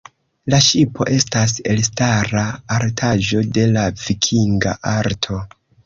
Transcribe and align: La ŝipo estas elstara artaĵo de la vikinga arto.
La 0.53 0.59
ŝipo 0.67 1.05
estas 1.17 1.53
elstara 1.75 2.47
artaĵo 2.81 3.45
de 3.59 3.69
la 3.79 3.87
vikinga 4.07 4.79
arto. 4.99 5.45